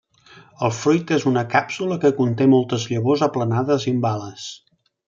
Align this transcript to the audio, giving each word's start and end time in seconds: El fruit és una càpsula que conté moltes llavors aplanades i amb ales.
El 0.67 0.71
fruit 0.77 1.13
és 1.17 1.27
una 1.33 1.43
càpsula 1.51 1.99
que 2.07 2.13
conté 2.23 2.49
moltes 2.57 2.89
llavors 2.95 3.27
aplanades 3.31 3.89
i 3.91 3.97
amb 3.99 4.15
ales. 4.17 4.53